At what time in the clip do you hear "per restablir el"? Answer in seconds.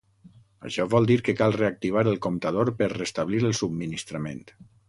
2.83-3.57